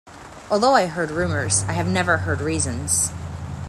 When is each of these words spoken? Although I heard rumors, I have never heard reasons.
Although 0.49 0.73
I 0.73 0.87
heard 0.87 1.11
rumors, 1.11 1.61
I 1.65 1.73
have 1.73 1.85
never 1.85 2.17
heard 2.17 2.41
reasons. 2.41 3.11